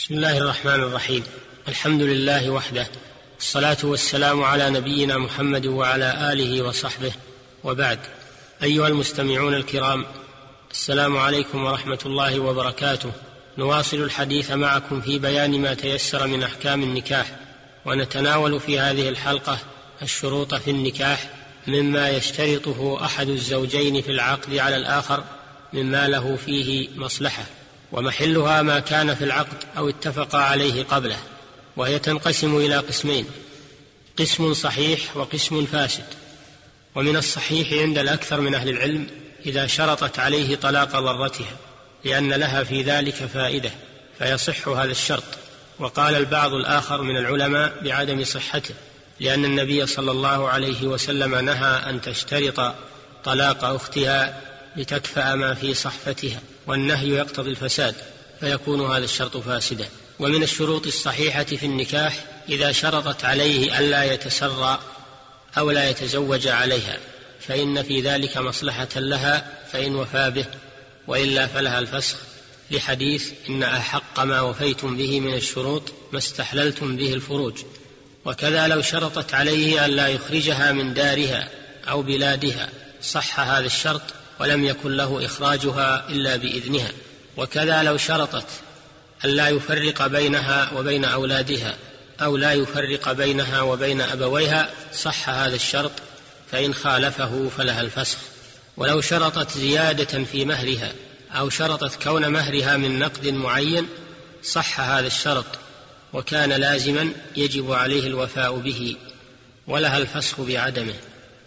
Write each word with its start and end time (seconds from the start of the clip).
بسم 0.00 0.14
الله 0.14 0.38
الرحمن 0.38 0.74
الرحيم. 0.74 1.24
الحمد 1.68 2.02
لله 2.02 2.50
وحده. 2.50 2.86
الصلاة 3.38 3.76
والسلام 3.82 4.42
على 4.42 4.70
نبينا 4.70 5.18
محمد 5.18 5.66
وعلى 5.66 6.32
آله 6.32 6.62
وصحبه. 6.62 7.12
وبعد. 7.64 7.98
أيها 8.62 8.88
المستمعون 8.88 9.54
الكرام 9.54 10.06
السلام 10.70 11.16
عليكم 11.16 11.64
ورحمة 11.64 11.98
الله 12.06 12.40
وبركاته. 12.40 13.12
نواصل 13.58 13.96
الحديث 13.96 14.50
معكم 14.50 15.00
في 15.00 15.18
بيان 15.18 15.60
ما 15.60 15.74
تيسر 15.74 16.26
من 16.26 16.42
أحكام 16.42 16.82
النكاح 16.82 17.36
ونتناول 17.86 18.60
في 18.60 18.78
هذه 18.78 19.08
الحلقة 19.08 19.58
الشروط 20.02 20.54
في 20.54 20.70
النكاح 20.70 21.30
مما 21.66 22.08
يشترطه 22.08 23.04
أحد 23.04 23.28
الزوجين 23.28 24.02
في 24.02 24.10
العقد 24.10 24.56
على 24.56 24.76
الآخر 24.76 25.24
مما 25.72 26.08
له 26.08 26.36
فيه 26.36 26.88
مصلحة. 26.96 27.44
ومحلها 27.92 28.62
ما 28.62 28.78
كان 28.78 29.14
في 29.14 29.24
العقد 29.24 29.56
أو 29.76 29.88
اتفق 29.88 30.36
عليه 30.36 30.84
قبله 30.84 31.18
وهي 31.76 31.98
تنقسم 31.98 32.56
إلى 32.56 32.76
قسمين 32.76 33.26
قسم 34.18 34.54
صحيح 34.54 35.16
وقسم 35.16 35.66
فاسد. 35.66 36.04
ومن 36.94 37.16
الصحيح 37.16 37.72
عند 37.72 37.98
الأكثر 37.98 38.40
من 38.40 38.54
أهل 38.54 38.68
العلم 38.68 39.06
إذا 39.46 39.66
شرطت 39.66 40.18
عليه 40.18 40.56
طلاق 40.56 41.00
ضرتها 41.00 41.56
لأن 42.04 42.32
لها 42.32 42.64
في 42.64 42.82
ذلك 42.82 43.14
فائدة 43.14 43.70
فيصح 44.18 44.68
هذا 44.68 44.90
الشرط. 44.90 45.24
وقال 45.78 46.14
البعض 46.14 46.54
الآخر 46.54 47.02
من 47.02 47.16
العلماء 47.16 47.72
بعدم 47.82 48.24
صحته 48.24 48.74
لأن 49.20 49.44
النبي 49.44 49.86
صلى 49.86 50.10
الله 50.10 50.48
عليه 50.48 50.86
وسلم 50.86 51.34
نهى 51.34 51.90
أن 51.90 52.00
تشترط 52.00 52.74
طلاق 53.24 53.64
أختها 53.64 54.40
لتكفا 54.76 55.34
ما 55.34 55.54
في 55.54 55.74
صحفتها 55.74 56.40
والنهي 56.66 57.08
يقتضي 57.08 57.50
الفساد 57.50 57.94
فيكون 58.40 58.90
هذا 58.90 59.04
الشرط 59.04 59.36
فاسدا. 59.36 59.88
ومن 60.18 60.42
الشروط 60.42 60.86
الصحيحة 60.86 61.44
في 61.44 61.66
النكاح 61.66 62.24
إذا 62.48 62.72
شرطت 62.72 63.24
عليه 63.24 63.78
الا 63.78 64.04
يتسرى 64.04 64.78
أو 65.58 65.70
لا 65.70 65.90
يتزوج 65.90 66.48
عليها 66.48 66.98
فإن 67.40 67.82
في 67.82 68.00
ذلك 68.00 68.38
مصلحة 68.38 68.88
لها 68.96 69.58
فإن 69.72 69.94
وفى 69.94 70.30
به 70.30 70.44
وإلا 71.06 71.46
فلها 71.46 71.78
الفسخ. 71.78 72.16
لحديث 72.70 73.32
إن 73.48 73.62
أحق 73.62 74.20
ما 74.20 74.40
وفيتم 74.40 74.96
به 74.96 75.20
من 75.20 75.34
الشروط 75.34 75.82
ما 76.12 76.18
استحللتم 76.18 76.96
به 76.96 77.14
الفروج. 77.14 77.58
وكذا 78.24 78.68
لو 78.68 78.82
شرطت 78.82 79.34
عليه 79.34 79.86
الا 79.86 80.08
يخرجها 80.08 80.72
من 80.72 80.94
دارها 80.94 81.48
أو 81.88 82.02
بلادها 82.02 82.68
صح 83.02 83.40
هذا 83.40 83.66
الشرط؟ 83.66 84.02
ولم 84.40 84.64
يكن 84.64 84.96
له 84.96 85.26
إخراجها 85.26 86.08
إلا 86.08 86.36
بإذنها. 86.36 86.90
وكذا 87.36 87.82
لو 87.82 87.96
شرطت 87.96 88.46
أن 89.24 89.30
لا 89.30 89.48
يفرق 89.48 90.06
بينها 90.06 90.70
وبين 90.74 91.04
أولادها 91.04 91.76
أو 92.20 92.36
لا 92.36 92.52
يفرق 92.52 93.12
بينها 93.12 93.62
وبين 93.62 94.00
أبويها 94.00 94.70
صح 94.94 95.28
هذا 95.28 95.54
الشرط 95.54 95.92
فإن 96.52 96.74
خالفه 96.74 97.50
فلها 97.58 97.80
الفسخ. 97.80 98.18
ولو 98.76 99.00
شرطت 99.00 99.58
زيادة 99.58 100.24
في 100.24 100.44
مهرها 100.44 100.92
أو 101.32 101.50
شرطت 101.50 102.02
كون 102.02 102.28
مهرها 102.28 102.76
من 102.76 102.98
نقد 102.98 103.26
معين 103.26 103.88
صح 104.44 104.80
هذا 104.80 105.06
الشرط. 105.06 105.46
وكان 106.12 106.52
لازما 106.52 107.10
يجب 107.36 107.72
عليه 107.72 108.06
الوفاء 108.06 108.56
به 108.56 108.96
ولها 109.66 109.98
الفسخ 109.98 110.40
بعدمه. 110.40 110.94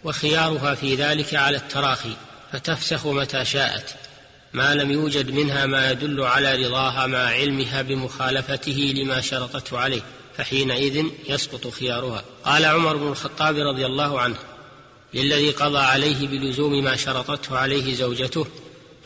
وخيارها 0.04 0.74
في 0.74 0.94
ذلك 0.94 1.34
على 1.34 1.56
التراخي. 1.56 2.16
فتفسخ 2.52 3.06
متى 3.06 3.44
شاءت. 3.44 3.94
ما 4.52 4.74
لم 4.74 4.90
يوجد 4.90 5.30
منها 5.30 5.66
ما 5.66 5.90
يدل 5.90 6.22
على 6.22 6.66
رضاها 6.66 7.06
مع 7.06 7.18
علمها 7.18 7.82
بمخالفته 7.82 8.94
لما 8.96 9.20
شرطته 9.20 9.78
عليه 9.78 10.02
فحينئذ 10.36 11.04
يسقط 11.28 11.68
خيارها. 11.68 12.24
قال 12.44 12.64
عمر 12.64 12.96
بن 12.96 13.08
الخطاب 13.08 13.56
رضي 13.56 13.86
الله 13.86 14.20
عنه 14.20 14.36
للذي 15.14 15.50
قضى 15.50 15.78
عليه 15.78 16.28
بلزوم 16.28 16.84
ما 16.84 16.96
شرطته 16.96 17.58
عليه 17.58 17.94
زوجته 17.94 18.46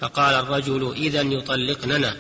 فقال 0.01 0.35
الرجل 0.35 0.93
إذا 0.97 1.21
يطلقننا. 1.21 2.17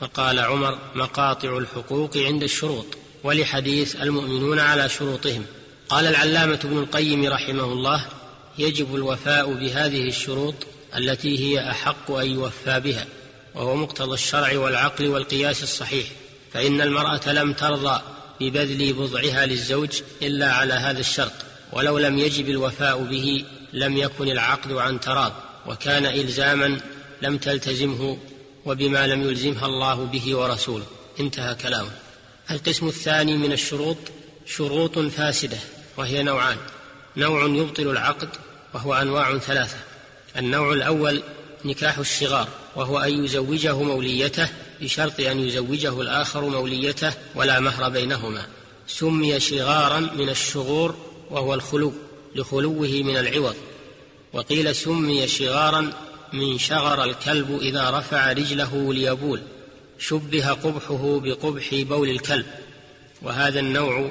فقال 0.00 0.38
عمر 0.38 0.78
مقاطع 0.94 1.58
الحقوق 1.58 2.16
عند 2.16 2.42
الشروط 2.42 2.86
ولحديث 3.24 3.96
المؤمنون 3.96 4.58
على 4.58 4.88
شروطهم. 4.88 5.44
قال 5.88 6.06
العلامة 6.06 6.60
ابن 6.64 6.78
القيم 6.78 7.26
رحمه 7.26 7.64
الله 7.64 8.06
يجب 8.58 8.94
الوفاء 8.94 9.52
بهذه 9.52 10.08
الشروط 10.08 10.54
التي 10.96 11.38
هي 11.38 11.70
أحق 11.70 12.10
أن 12.10 12.30
يوفى 12.30 12.80
بها 12.80 13.06
وهو 13.54 13.76
مقتضى 13.76 14.14
الشرع 14.14 14.58
والعقل 14.58 15.08
والقياس 15.08 15.62
الصحيح. 15.62 16.06
فإن 16.52 16.80
المرأة 16.80 17.32
لم 17.32 17.52
ترضى 17.52 18.00
ببذل 18.40 18.92
بضعها 18.92 19.46
للزوج 19.46 20.02
إلا 20.22 20.52
على 20.52 20.74
هذا 20.74 21.00
الشرط 21.00 21.32
ولو 21.72 21.98
لم 21.98 22.18
يجب 22.18 22.48
الوفاء 22.48 23.02
به 23.02 23.44
لم 23.72 23.96
يكن 23.96 24.28
العقد 24.28 24.72
عن 24.72 25.00
تراض 25.00 25.32
وكان 25.66 26.06
الزاما 26.06 26.80
لم 27.22 27.38
تلتزمه 27.38 28.18
وبما 28.64 29.06
لم 29.06 29.22
يلزمها 29.22 29.66
الله 29.66 30.04
به 30.04 30.36
ورسوله. 30.36 30.86
انتهى 31.20 31.54
كلامه. 31.54 31.90
القسم 32.50 32.88
الثاني 32.88 33.36
من 33.36 33.52
الشروط 33.52 33.96
شروط 34.46 34.98
فاسدة 34.98 35.58
وهي 35.96 36.22
نوعان. 36.22 36.56
نوع 37.16 37.44
يبطل 37.44 37.90
العقد 37.90 38.28
وهو 38.74 38.94
أنواع 38.94 39.38
ثلاثة. 39.38 39.76
النوع 40.36 40.72
الأول 40.72 41.22
نكاح 41.64 41.98
الشغار 41.98 42.48
وهو 42.76 42.98
أن 42.98 43.24
يزوجه 43.24 43.82
موليته 43.82 44.48
بشرط 44.80 45.20
أن 45.20 45.40
يزوجه 45.40 46.00
الآخر 46.00 46.48
موليته 46.48 47.12
ولا 47.34 47.60
مهر 47.60 47.88
بينهما. 47.88 48.46
سمي 48.86 49.40
شغارا 49.40 50.00
من 50.00 50.28
الشغور 50.28 50.94
وهو 51.30 51.54
الخلو 51.54 51.92
لخلوه 52.34 52.88
من 52.88 53.16
العوض. 53.16 53.54
وقيل 54.32 54.74
سمي 54.74 55.28
شغارا 55.28 55.92
من 56.32 56.58
شغر 56.58 57.04
الكلب 57.04 57.58
إذا 57.62 57.90
رفع 57.90 58.32
رجله 58.32 58.94
ليبول. 58.94 59.40
شبه 59.98 60.50
قبحه 60.50 61.20
بقبح 61.20 61.74
بول 61.74 62.08
الكلب. 62.08 62.46
وهذا 63.22 63.60
النوع 63.60 64.10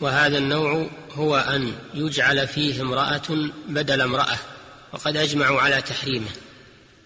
وهذا 0.00 0.38
النوع 0.38 0.86
هو 1.12 1.36
أن 1.36 1.72
يجعل 1.94 2.48
فيه 2.48 2.82
امرأة 2.82 3.50
بدل 3.68 4.00
امرأة 4.00 4.38
وقد 4.92 5.16
أجمعوا 5.16 5.60
على 5.60 5.82
تحريمه 5.82 6.30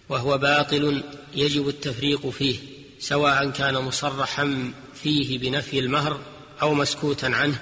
وهو 0.08 0.38
باطل 0.38 1.02
يجب 1.34 1.68
التفريق 1.68 2.28
فيه 2.28 2.56
سواء 3.00 3.50
كان 3.50 3.74
مصرحا 3.74 4.72
فيه 5.02 5.38
بنفي 5.38 5.78
المهر 5.78 6.20
أو 6.62 6.74
مسكوتا 6.74 7.26
عنه 7.26 7.58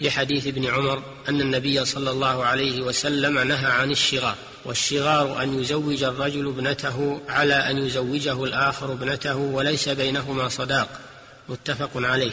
لحديث 0.00 0.46
ابن 0.46 0.66
عمر 0.66 1.02
أن 1.28 1.40
النبي 1.40 1.84
صلى 1.84 2.10
الله 2.10 2.44
عليه 2.44 2.80
وسلم 2.80 3.38
نهى 3.38 3.66
عن 3.66 3.90
الشغار 3.90 4.34
والشغار 4.64 5.42
أن 5.42 5.60
يزوج 5.60 6.02
الرجل 6.02 6.48
ابنته 6.48 7.20
على 7.28 7.54
أن 7.54 7.86
يزوجه 7.86 8.44
الآخر 8.44 8.92
ابنته 8.92 9.36
وليس 9.36 9.88
بينهما 9.88 10.48
صداق 10.48 11.00
متفق 11.48 11.90
عليه. 11.94 12.32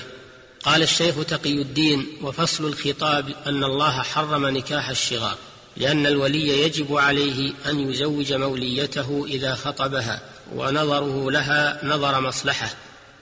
قال 0.63 0.83
الشيخ 0.83 1.25
تقي 1.25 1.53
الدين 1.53 2.07
وفصل 2.21 2.65
الخطاب 2.65 3.29
أن 3.45 3.63
الله 3.63 4.01
حرم 4.01 4.47
نكاح 4.47 4.89
الشغار 4.89 5.37
لأن 5.77 6.07
الولي 6.07 6.61
يجب 6.61 6.97
عليه 6.97 7.53
أن 7.65 7.91
يزوج 7.91 8.33
موليته 8.33 9.25
إذا 9.29 9.55
خطبها 9.55 10.21
ونظره 10.55 11.31
لها 11.31 11.79
نظر 11.83 12.21
مصلحة 12.21 12.69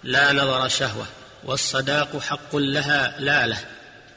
لا 0.04 0.34
نظر 0.34 0.68
شهوة 0.68 1.06
والصداق 1.44 2.18
حق 2.20 2.56
لها 2.56 3.16
لا 3.20 3.48
له 3.48 3.60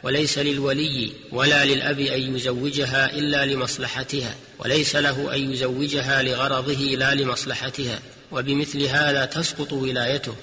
وليس 0.03 0.39
للولي 0.39 1.13
ولا 1.33 1.65
للأب 1.65 2.01
أن 2.01 2.37
يزوجها 2.37 3.13
إلا 3.13 3.47
لمصلحتها 3.47 4.35
وليس 4.59 4.97
له 4.97 5.35
أن 5.35 5.53
يزوجها 5.53 6.23
لغرضه 6.23 6.81
لا 6.81 7.15
لمصلحتها 7.15 7.99
وبمثل 8.33 8.83
هذا 8.83 9.25
تسقط 9.25 9.73
ولايته 9.73 10.35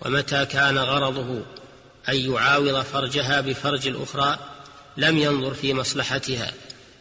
ومتى 0.00 0.46
كان 0.46 0.78
غرضه؟ 0.78 1.42
أن 2.08 2.16
يعاوض 2.16 2.82
فرجها 2.82 3.40
بفرج 3.40 3.88
الاخرى 3.88 4.38
لم 4.96 5.18
ينظر 5.18 5.54
في 5.54 5.74
مصلحتها 5.74 6.52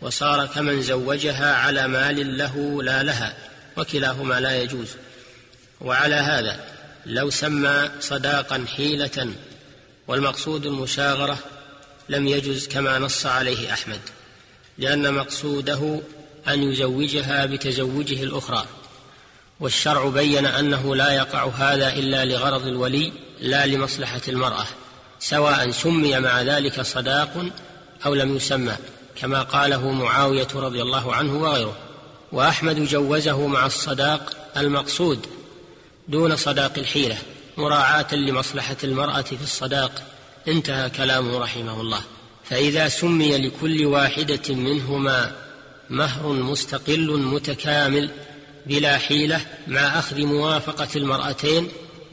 وصار 0.01 0.45
كمن 0.45 0.81
زوجها 0.81 1.55
على 1.55 1.87
مال 1.87 2.37
له 2.37 2.83
لا 2.83 3.03
لها 3.03 3.37
وكلاهما 3.77 4.39
لا 4.39 4.61
يجوز. 4.61 4.87
وعلى 5.81 6.15
هذا 6.15 6.59
لو 7.05 7.29
سمى 7.29 7.89
صداقا 7.99 8.65
حيلة 8.75 9.33
والمقصود 10.07 10.65
المشاغرة 10.65 11.37
لم 12.09 12.27
يجز 12.27 12.67
كما 12.67 12.99
نص 12.99 13.25
عليه 13.25 13.73
أحمد 13.73 13.99
لأن 14.77 15.13
مقصوده 15.13 16.01
أن 16.47 16.63
يزوجها 16.63 17.45
بتزوجه 17.45 18.23
الأخرى. 18.23 18.65
والشرع 19.59 20.09
بين 20.09 20.45
أنه 20.45 20.95
لا 20.95 21.11
يقع 21.11 21.45
هذا 21.47 21.93
إلا 21.93 22.25
لغرض 22.25 22.67
الولي 22.67 23.13
لا 23.39 23.65
لمصلحة 23.65 24.21
المرأة. 24.27 24.65
سواء 25.23 25.71
سمي 25.71 26.19
مع 26.19 26.41
ذلك 26.41 26.81
صداق 26.81 27.45
أو 28.05 28.13
لم 28.13 28.35
يسمى 28.35 28.75
كما 29.15 29.41
قاله 29.41 29.91
معاوية 29.91 30.47
رضي 30.55 30.81
الله 30.81 31.15
عنه 31.15 31.41
وغيره. 31.41 31.75
وأحمد 32.31 32.85
جوزه 32.85 33.47
مع 33.47 33.65
الصداق 33.65 34.49
المقصود 34.57 35.25
دون 36.07 36.35
صداق 36.35 36.71
الحيلة 36.77 37.17
مراعاة 37.57 38.15
لمصلحة 38.15 38.75
المرأة 38.83 39.21
في 39.21 39.43
الصداق. 39.43 39.91
انتهى 40.47 40.89
كلامه 40.89 41.39
رحمه 41.39 41.81
الله. 41.81 42.01
فإذا 42.43 42.87
سمي 42.87 43.37
لكل 43.37 43.85
واحدة 43.85 44.55
منهما 44.55 45.31
مهر 45.89 46.27
مستقل 46.27 47.19
متكامل 47.19 48.09
بلا 48.65 48.97
حيلة 48.97 49.41
مع 49.67 49.99
أخذ 49.99 50.21
موافقة 50.21 50.87
المرأتين 50.95 51.67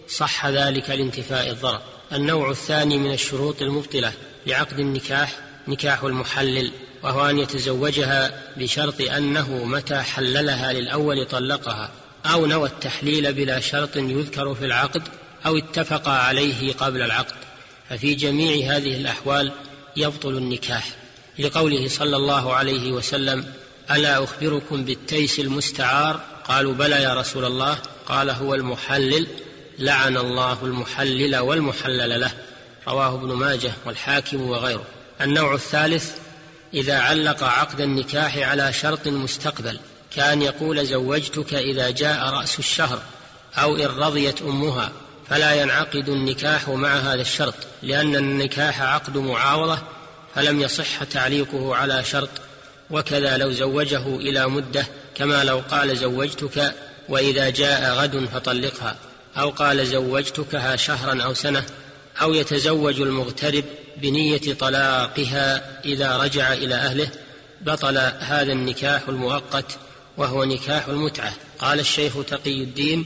صح 0.09 0.47
ذلك 0.47 0.91
لانتفاء 0.91 1.51
الضرر. 1.51 1.81
النوع 2.13 2.51
الثاني 2.51 2.99
من 2.99 3.13
الشروط 3.13 3.63
المبطلة 3.63 4.13
لعقد 4.47 4.79
النكاح 4.79 5.39
نكاح 5.69 6.05
المحلل 6.05 6.73
وهو 7.03 7.31
أن 7.31 7.39
يتزوجها 7.39 8.43
بشرط 8.57 9.01
أنه 9.01 9.65
متى 9.65 9.97
حللها 9.97 10.73
للأول 10.73 11.27
طلقها 11.27 11.91
أو 12.27 12.47
نوى 12.47 12.69
التحليل 12.69 13.33
بلا 13.33 13.61
شرط 13.61 13.97
يذكر 13.97 14.55
في 14.55 14.65
العقد 14.65 15.03
أو 15.47 15.57
اتفق 15.59 16.09
عليه 16.09 16.73
قبل 16.73 17.03
العقد. 17.03 17.35
ففي 17.89 18.15
جميع 18.15 18.77
هذه 18.77 18.97
الأحوال 18.97 19.53
يبطل 19.97 20.37
النكاح. 20.37 20.91
لقوله 21.39 21.89
صلى 21.89 22.17
الله 22.17 22.55
عليه 22.55 22.93
وسلم 22.93 23.45
ألا 23.91 24.25
أخبركم 24.25 24.85
بالتيس 24.85 25.41
المستعار؟ 25.41 26.21
قالوا 26.45 26.75
بلى 26.75 27.03
يا 27.03 27.15
رسول 27.15 27.45
الله. 27.45 27.79
قال 28.07 28.31
هو 28.31 28.55
المحلل. 28.55 29.27
لعن 29.81 30.17
الله 30.17 30.59
المحلل 30.63 31.37
والمحلل 31.37 32.21
له. 32.21 32.31
رواه 32.89 33.15
ابن 33.15 33.33
ماجه 33.33 33.73
والحاكم 33.87 34.51
وغيره. 34.51 34.85
النوع 35.21 35.55
الثالث 35.55 36.13
إذا 36.75 36.99
علق 36.99 37.43
عقد 37.45 37.81
النكاح 37.81 38.39
على 38.39 38.73
شرط 38.73 39.09
مستقبل 39.09 39.81
كان 40.17 40.43
يقول 40.43 40.87
زوجتك 40.87 41.55
إذا 41.55 41.91
جاء 41.91 42.29
رأس 42.29 42.59
الشهر 42.59 43.03
أو 43.59 43.77
إن 43.77 43.87
رضيت 43.87 44.43
أمها 44.43 44.93
فلا 45.29 45.55
ينعقد 45.55 46.09
النكاح 46.09 46.69
مع 46.69 46.95
هذا 46.95 47.21
الشرط 47.21 47.55
لأن 47.83 48.17
النكاح 48.17 48.83
عقد 48.83 49.17
معاوضة 49.17 49.79
فلم 50.35 50.61
يصح 50.61 51.05
تعليقه 51.05 51.77
على 51.77 52.05
شرط. 52.05 52.31
وكذا 52.91 53.37
لو 53.37 53.53
زوجه 53.53 54.07
إلى 54.07 54.47
مدة 54.47 54.87
كما 55.15 55.45
لو 55.45 55.63
قال 55.71 55.97
زوجتك 55.97 56.75
وإذا 57.09 57.51
جاء 57.51 57.95
غد 57.95 58.29
فطلقها. 58.35 58.97
أو 59.37 59.51
قال 59.51 59.87
زوجتكها 59.87 60.77
شهرا 60.77 61.23
أو 61.23 61.35
سنة 61.35 61.65
أو 62.23 62.35
يتزوج 62.35 63.01
المغترب 63.01 63.65
بنية 63.97 64.55
طلاقها 64.55 65.81
إذا 65.85 66.17
رجع 66.17 66.53
إلى 66.53 66.75
أهله 66.75 67.11
بطل 67.61 67.99
هذا 68.19 68.53
النكاح 68.53 69.09
المؤقت 69.09 69.79
وهو 70.17 70.45
نكاح 70.45 70.87
المتعة. 70.89 71.33
قال 71.59 71.81
الشيخ 71.81 72.13
تقي 72.27 72.63
الدين 72.63 73.05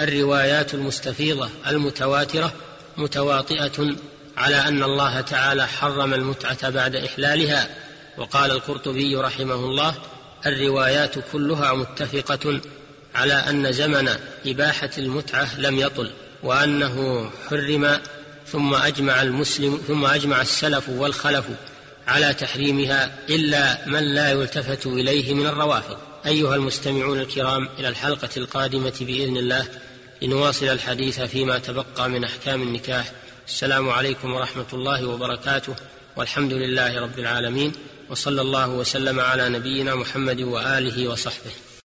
الروايات 0.00 0.74
المستفيضة 0.74 1.48
المتواترة 1.66 2.52
متواطئة 2.96 3.96
على 4.36 4.56
أن 4.56 4.82
الله 4.82 5.20
تعالى 5.20 5.66
حرم 5.66 6.14
المتعة 6.14 6.70
بعد 6.70 6.96
إحلالها. 6.96 7.68
وقال 8.18 8.50
القرطبي 8.50 9.16
رحمه 9.16 9.54
الله 9.54 9.94
الروايات 10.46 11.14
كلها 11.32 11.74
متفقة 11.74 12.60
على 13.16 13.34
أن 13.34 13.72
زمن 13.72 14.08
إباحة 14.46 14.90
المتعة 14.98 15.60
لم 15.60 15.78
يطل 15.78 16.10
وأنه 16.42 17.30
حرم 17.48 18.00
ثم 18.46 18.74
أجمع 18.74 19.22
المسلم 19.22 19.80
ثم 19.88 20.04
أجمع 20.04 20.40
السلف 20.40 20.88
والخلف 20.88 21.44
على 22.06 22.34
تحريمها 22.34 23.14
إلا 23.28 23.88
من 23.88 24.14
لا 24.14 24.30
يلتفت 24.30 24.86
إليه 24.86 25.34
من 25.34 25.46
الروافض. 25.46 25.96
أيها 26.26 26.54
المستمعون 26.54 27.20
الكرام 27.20 27.68
إلى 27.78 27.88
الحلقة 27.88 28.28
القادمة 28.36 28.94
بإذن 29.00 29.36
الله 29.36 29.68
لنواصل 30.22 30.66
الحديث 30.66 31.20
فيما 31.20 31.58
تبقى 31.58 32.08
من 32.08 32.24
أحكام 32.24 32.62
النكاح. 32.62 33.12
السلام 33.48 33.88
عليكم 33.88 34.32
ورحمة 34.32 34.66
الله 34.72 35.06
وبركاته 35.06 35.74
والحمد 36.16 36.52
لله 36.52 37.00
رب 37.00 37.18
العالمين 37.18 37.72
وصلى 38.10 38.42
الله 38.42 38.68
وسلم 38.68 39.20
على 39.20 39.48
نبينا 39.48 39.94
محمد 39.94 40.40
وآله 40.40 41.08
وصحبه. 41.08 41.65